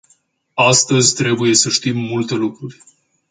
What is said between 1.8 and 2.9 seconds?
multe lucruri.